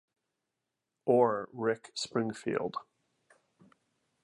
[1.05, 2.77] Or Rick Springfield.